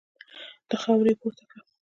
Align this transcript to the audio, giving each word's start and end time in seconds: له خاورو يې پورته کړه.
له 0.69 0.75
خاورو 0.81 1.09
يې 1.11 1.15
پورته 1.21 1.43
کړه. 1.49 1.61